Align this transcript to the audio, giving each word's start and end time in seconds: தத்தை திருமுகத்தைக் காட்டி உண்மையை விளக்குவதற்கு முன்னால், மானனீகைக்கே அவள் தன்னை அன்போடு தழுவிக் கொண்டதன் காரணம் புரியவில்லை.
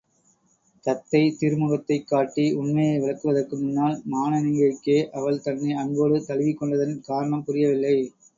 தத்தை 0.85 1.19
திருமுகத்தைக் 1.39 2.07
காட்டி 2.07 2.45
உண்மையை 2.53 2.95
விளக்குவதற்கு 2.99 3.59
முன்னால், 3.59 4.01
மானனீகைக்கே 4.11 4.97
அவள் 5.11 5.41
தன்னை 5.41 5.71
அன்போடு 5.75 6.25
தழுவிக் 6.25 6.57
கொண்டதன் 6.57 6.99
காரணம் 7.03 7.43
புரியவில்லை. 7.43 7.95